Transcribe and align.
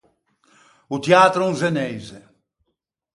O 0.95 0.97
tiatro 1.05 1.41
in 1.49 1.55
zeneise. 1.61 2.19